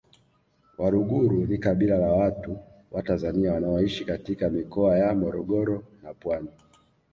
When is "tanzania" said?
3.03-3.53